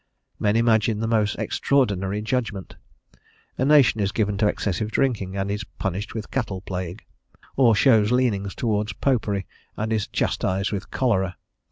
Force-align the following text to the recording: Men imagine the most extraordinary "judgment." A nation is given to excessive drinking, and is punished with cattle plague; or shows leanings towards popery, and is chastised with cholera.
Men 0.39 0.55
imagine 0.55 0.99
the 0.99 1.07
most 1.07 1.37
extraordinary 1.37 2.23
"judgment." 2.23 2.75
A 3.59 3.63
nation 3.65 4.01
is 4.01 4.11
given 4.11 4.35
to 4.39 4.47
excessive 4.47 4.89
drinking, 4.89 5.37
and 5.37 5.51
is 5.51 5.63
punished 5.77 6.15
with 6.15 6.31
cattle 6.31 6.61
plague; 6.61 7.05
or 7.55 7.75
shows 7.75 8.11
leanings 8.11 8.55
towards 8.55 8.93
popery, 8.93 9.45
and 9.77 9.93
is 9.93 10.07
chastised 10.07 10.71
with 10.71 10.89
cholera. 10.89 11.37